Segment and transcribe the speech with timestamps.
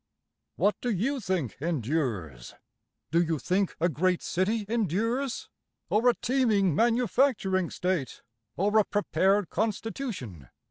[0.55, 2.55] What do you think endures?
[3.11, 5.47] Do you think a great city endures?
[5.91, 8.23] Or a teeming manufacturing state?
[8.57, 10.49] or a prepared constitution?